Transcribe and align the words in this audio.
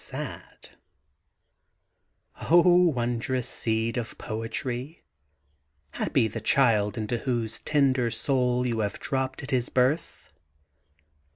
^^ 0.01 0.05
THE 0.07 0.13
GARDEN 0.17 0.41
GOD 2.39 2.49
*0 2.49 2.61
wondrous 2.95 3.47
seed 3.47 3.97
of 3.97 4.17
poetry 4.17 4.99
1 5.93 6.03
Happy 6.05 6.27
the 6.27 6.41
child 6.41 6.97
into 6.97 7.19
whose 7.19 7.59
tender 7.59 8.09
soul 8.09 8.65
you 8.65 8.79
have 8.79 8.99
dropped 8.99 9.43
at 9.43 9.51
his 9.51 9.69
birth 9.69 10.33